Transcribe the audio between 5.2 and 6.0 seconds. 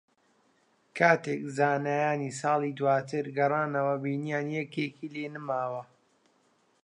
نەماوە